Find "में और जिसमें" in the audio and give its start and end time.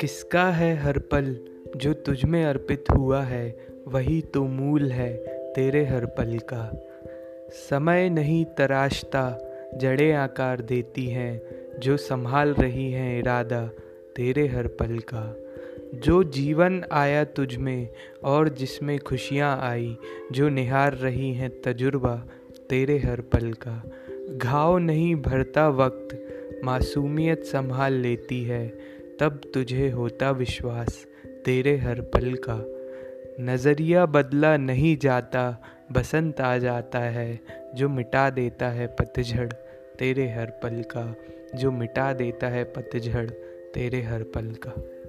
17.56-18.98